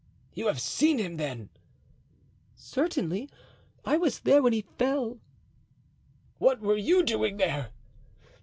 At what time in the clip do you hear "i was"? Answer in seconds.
3.85-4.21